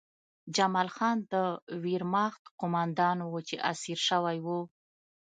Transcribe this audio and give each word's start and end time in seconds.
جمال 0.55 0.89
خان 0.95 1.17
د 1.31 1.33
ویرماخت 1.83 2.43
قومندان 2.59 3.17
و 3.23 3.33
چې 3.47 3.55
اسیر 3.71 3.99
شوی 4.07 4.37
و 4.45 4.47